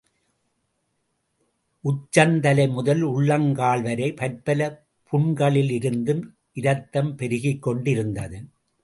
[1.83, 4.87] உச்சந்தலை முதல் உள்ளங்கால்வரை பற்பல
[5.11, 6.23] புண்களிலிருந்தும்
[6.53, 8.39] இரத்தம் பெருகிக்கொண்டிருந்தது.